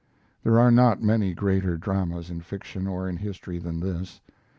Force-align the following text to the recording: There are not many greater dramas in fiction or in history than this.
There 0.41 0.57
are 0.57 0.71
not 0.71 1.03
many 1.03 1.35
greater 1.35 1.77
dramas 1.77 2.31
in 2.31 2.41
fiction 2.41 2.87
or 2.87 3.07
in 3.07 3.17
history 3.17 3.59
than 3.59 3.81
this. 3.81 4.19